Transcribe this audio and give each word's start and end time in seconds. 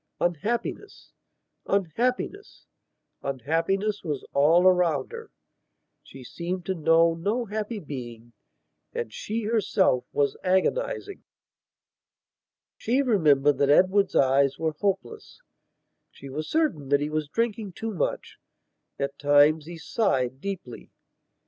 Unhappiness; 0.19 1.11
unhappiness; 1.67 2.65
unhappiness 3.21 4.03
was 4.03 4.25
all 4.33 4.65
around 4.67 5.11
her. 5.11 5.29
She 6.01 6.23
seemed 6.23 6.65
to 6.65 6.73
know 6.73 7.13
no 7.13 7.45
happy 7.45 7.77
being 7.77 8.33
and 8.93 9.13
she 9.13 9.43
herself 9.43 10.03
was 10.11 10.35
agonizing.... 10.43 11.23
She 12.77 13.03
remembered 13.03 13.59
that 13.59 13.69
Edward's 13.69 14.15
eyes 14.15 14.57
were 14.57 14.71
hopeless; 14.71 15.39
she 16.09 16.29
was 16.29 16.49
certain 16.49 16.89
that 16.89 16.99
he 16.99 17.11
was 17.11 17.29
drinking 17.29 17.73
too 17.73 17.93
much; 17.93 18.39
at 18.97 19.19
times 19.19 19.67
he 19.67 19.77
sighed 19.77 20.41
deeply. 20.41 20.89